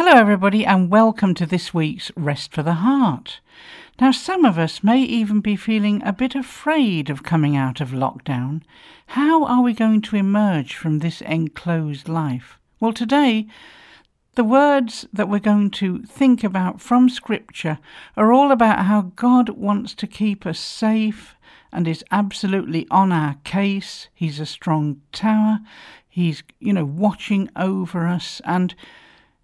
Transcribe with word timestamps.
Hello, 0.00 0.12
everybody, 0.12 0.64
and 0.64 0.90
welcome 0.90 1.34
to 1.34 1.44
this 1.44 1.74
week's 1.74 2.12
Rest 2.14 2.52
for 2.52 2.62
the 2.62 2.74
Heart. 2.74 3.40
Now, 4.00 4.12
some 4.12 4.44
of 4.44 4.56
us 4.56 4.84
may 4.84 5.02
even 5.02 5.40
be 5.40 5.56
feeling 5.56 6.04
a 6.04 6.12
bit 6.12 6.36
afraid 6.36 7.10
of 7.10 7.24
coming 7.24 7.56
out 7.56 7.80
of 7.80 7.88
lockdown. 7.88 8.62
How 9.06 9.44
are 9.44 9.60
we 9.60 9.72
going 9.72 10.00
to 10.02 10.14
emerge 10.14 10.76
from 10.76 11.00
this 11.00 11.20
enclosed 11.20 12.08
life? 12.08 12.60
Well, 12.78 12.92
today, 12.92 13.48
the 14.36 14.44
words 14.44 15.08
that 15.12 15.28
we're 15.28 15.40
going 15.40 15.72
to 15.72 16.04
think 16.04 16.44
about 16.44 16.80
from 16.80 17.08
Scripture 17.08 17.80
are 18.16 18.32
all 18.32 18.52
about 18.52 18.84
how 18.84 19.10
God 19.16 19.48
wants 19.48 19.94
to 19.96 20.06
keep 20.06 20.46
us 20.46 20.60
safe 20.60 21.34
and 21.72 21.88
is 21.88 22.04
absolutely 22.12 22.86
on 22.88 23.10
our 23.10 23.34
case. 23.42 24.06
He's 24.14 24.38
a 24.38 24.46
strong 24.46 25.00
tower. 25.10 25.58
He's, 26.08 26.44
you 26.60 26.72
know, 26.72 26.84
watching 26.84 27.50
over 27.56 28.06
us 28.06 28.40
and 28.44 28.76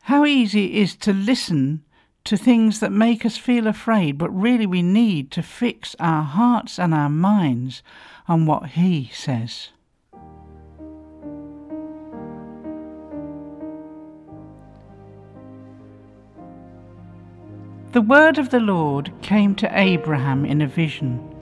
how 0.04 0.26
easy 0.26 0.66
it 0.66 0.82
is 0.82 0.96
to 0.96 1.14
listen 1.14 1.82
to 2.24 2.36
things 2.36 2.80
that 2.80 2.92
make 2.92 3.24
us 3.24 3.38
feel 3.38 3.66
afraid, 3.66 4.18
but 4.18 4.28
really 4.28 4.66
we 4.66 4.82
need 4.82 5.30
to 5.30 5.42
fix 5.42 5.96
our 5.98 6.22
hearts 6.22 6.78
and 6.78 6.92
our 6.92 7.08
minds 7.08 7.82
on 8.28 8.44
what 8.44 8.70
He 8.70 9.10
says. 9.14 9.70
The 17.92 18.02
word 18.02 18.36
of 18.36 18.50
the 18.50 18.60
Lord 18.60 19.10
came 19.22 19.54
to 19.54 19.78
Abraham 19.78 20.44
in 20.44 20.60
a 20.60 20.66
vision. 20.66 21.34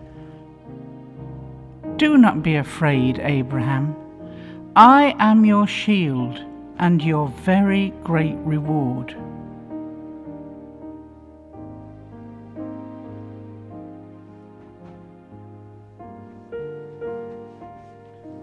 Do 1.96 2.16
not 2.16 2.44
be 2.44 2.54
afraid, 2.54 3.18
Abraham. 3.18 3.96
I 4.76 5.16
am 5.18 5.44
your 5.44 5.66
shield 5.66 6.51
and 6.82 7.00
your 7.00 7.28
very 7.28 7.90
great 8.02 8.34
reward. 8.38 9.14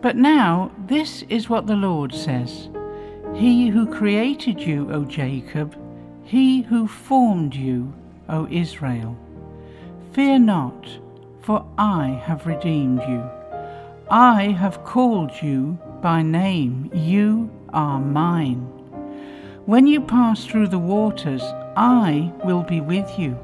But 0.02 0.16
now 0.16 0.72
this 0.88 1.24
is 1.24 1.50
what 1.50 1.68
the 1.68 1.76
Lord 1.76 2.16
says 2.16 2.70
He 3.36 3.68
who 3.68 3.86
created 3.86 4.62
you, 4.62 4.90
O 4.90 5.04
Jacob, 5.04 5.76
he 6.24 6.62
who 6.62 6.88
formed 6.88 7.54
you, 7.54 7.94
O 8.30 8.48
Israel. 8.50 9.18
Fear 10.14 10.40
not, 10.40 10.88
for 11.42 11.66
I 11.78 12.22
have 12.24 12.48
redeemed 12.48 13.02
you. 13.02 13.30
I 14.10 14.56
have 14.58 14.86
called 14.86 15.32
you 15.42 15.78
by 16.02 16.22
name, 16.22 16.90
you 16.94 17.52
are 17.74 18.00
mine. 18.00 18.62
When 19.66 19.88
you 19.88 20.02
pass 20.02 20.46
through 20.46 20.70
the 20.70 20.80
waters, 20.80 21.44
I 21.78 22.32
will 22.44 22.64
be 22.64 22.82
with 22.82 23.20
you. 23.20 23.38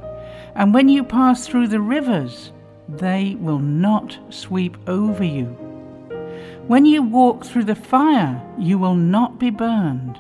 And 0.56 0.74
when 0.74 0.90
you 0.90 1.04
pass 1.04 1.48
through 1.48 1.68
the 1.68 1.82
rivers, 1.82 2.52
they 2.88 3.36
will 3.40 3.60
not 3.60 4.18
sweep 4.30 4.78
over 4.88 5.24
you. 5.24 5.46
When 6.68 6.86
you 6.86 7.04
walk 7.04 7.46
through 7.46 7.66
the 7.66 7.76
fire, 7.76 8.42
you 8.58 8.78
will 8.80 8.96
not 8.96 9.40
be 9.40 9.52
burned. 9.52 10.20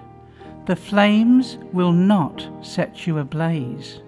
The 0.67 0.75
flames 0.75 1.57
will 1.73 1.91
not 1.91 2.47
set 2.61 3.07
you 3.07 3.17
ablaze. 3.17 4.01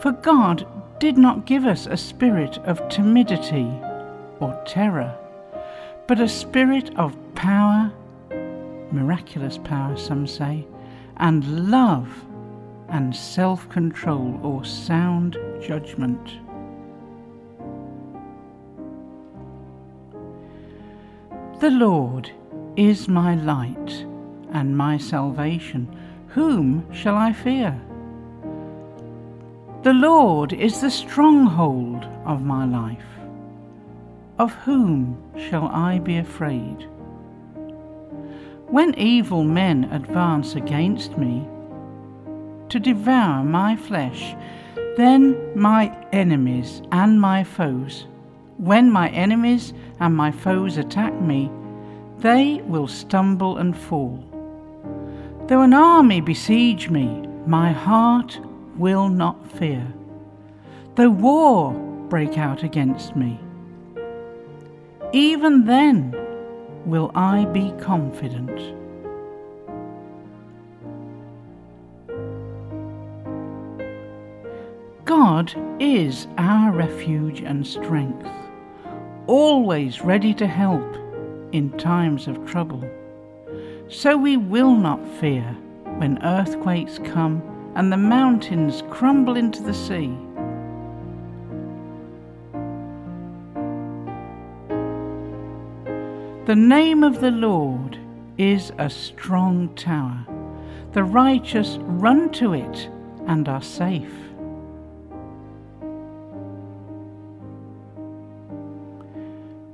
For 0.00 0.12
God 0.12 0.66
did 0.98 1.18
not 1.18 1.44
give 1.46 1.64
us 1.64 1.86
a 1.86 1.96
spirit 1.96 2.58
of 2.58 2.88
timidity 2.88 3.70
or 4.40 4.60
terror, 4.66 5.14
but 6.06 6.20
a 6.20 6.28
spirit 6.28 6.96
of 6.96 7.16
power, 7.34 7.92
miraculous 8.90 9.58
power, 9.58 9.96
some 9.96 10.26
say, 10.26 10.66
and 11.18 11.70
love 11.70 12.08
and 12.88 13.14
self 13.14 13.68
control 13.68 14.40
or 14.42 14.64
sound 14.64 15.36
judgment. 15.60 16.38
The 21.60 21.70
Lord 21.70 22.30
is 22.76 23.08
my 23.08 23.34
light 23.34 24.04
and 24.52 24.76
my 24.76 24.98
salvation. 24.98 25.88
Whom 26.28 26.90
shall 26.92 27.16
I 27.16 27.32
fear? 27.32 27.80
The 29.86 29.94
Lord 29.94 30.52
is 30.52 30.80
the 30.80 30.90
stronghold 30.90 32.08
of 32.24 32.42
my 32.42 32.64
life. 32.64 33.06
Of 34.36 34.52
whom 34.52 35.16
shall 35.38 35.68
I 35.68 36.00
be 36.00 36.16
afraid? 36.16 36.88
When 38.66 38.98
evil 38.98 39.44
men 39.44 39.84
advance 39.92 40.56
against 40.56 41.16
me 41.16 41.46
to 42.68 42.80
devour 42.80 43.44
my 43.44 43.76
flesh, 43.76 44.34
then 44.96 45.36
my 45.54 45.96
enemies 46.12 46.82
and 46.90 47.20
my 47.20 47.44
foes, 47.44 48.08
when 48.58 48.90
my 48.90 49.08
enemies 49.10 49.72
and 50.00 50.16
my 50.16 50.32
foes 50.32 50.78
attack 50.78 51.14
me, 51.20 51.48
they 52.18 52.60
will 52.62 52.88
stumble 52.88 53.58
and 53.58 53.78
fall. 53.78 54.18
Though 55.46 55.62
an 55.62 55.74
army 55.74 56.20
besiege 56.20 56.90
me, 56.90 57.28
my 57.46 57.70
heart 57.70 58.40
will 58.78 59.08
not 59.08 59.50
fear, 59.52 59.86
though 60.94 61.10
war 61.10 61.72
break 62.08 62.38
out 62.38 62.62
against 62.62 63.16
me. 63.16 63.38
Even 65.12 65.64
then 65.64 66.14
will 66.84 67.10
I 67.14 67.44
be 67.46 67.72
confident. 67.80 68.74
God 75.04 75.54
is 75.80 76.26
our 76.36 76.72
refuge 76.72 77.40
and 77.40 77.66
strength, 77.66 78.28
always 79.26 80.02
ready 80.02 80.34
to 80.34 80.46
help 80.46 80.96
in 81.52 81.70
times 81.78 82.26
of 82.28 82.44
trouble. 82.46 82.84
So 83.88 84.16
we 84.16 84.36
will 84.36 84.74
not 84.74 85.06
fear 85.20 85.56
when 85.98 86.22
earthquakes 86.22 86.98
come 86.98 87.40
and 87.76 87.92
the 87.92 87.96
mountains 87.96 88.82
crumble 88.88 89.36
into 89.36 89.62
the 89.62 89.74
sea. 89.74 90.16
The 96.46 96.56
name 96.56 97.04
of 97.04 97.20
the 97.20 97.30
Lord 97.30 97.98
is 98.38 98.72
a 98.78 98.88
strong 98.88 99.74
tower. 99.74 100.26
The 100.92 101.04
righteous 101.04 101.76
run 101.82 102.30
to 102.32 102.54
it 102.54 102.88
and 103.26 103.46
are 103.46 103.60
safe. 103.60 104.14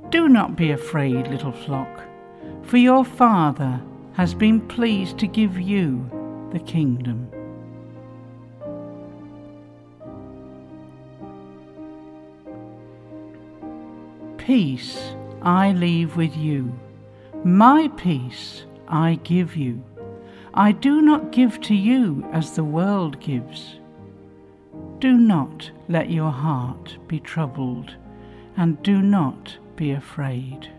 Do 0.09 0.27
not 0.27 0.57
be 0.57 0.71
afraid, 0.71 1.27
little 1.27 1.53
flock, 1.53 2.01
for 2.63 2.75
your 2.75 3.05
Father 3.05 3.81
has 4.13 4.33
been 4.33 4.59
pleased 4.59 5.17
to 5.19 5.27
give 5.27 5.57
you 5.57 6.09
the 6.51 6.59
kingdom. 6.59 7.29
Peace 14.45 15.15
I 15.41 15.71
leave 15.71 16.17
with 16.17 16.35
you, 16.35 16.77
my 17.45 17.87
peace 17.95 18.65
I 18.89 19.17
give 19.23 19.55
you. 19.55 19.81
I 20.53 20.73
do 20.73 21.01
not 21.01 21.31
give 21.31 21.61
to 21.61 21.73
you 21.73 22.27
as 22.33 22.51
the 22.51 22.63
world 22.65 23.21
gives. 23.21 23.79
Do 24.99 25.13
not 25.13 25.71
let 25.87 26.09
your 26.09 26.29
heart 26.29 26.97
be 27.07 27.21
troubled, 27.21 27.95
and 28.57 28.83
do 28.83 29.01
not 29.01 29.57
be 29.77 29.91
afraid. 29.91 30.69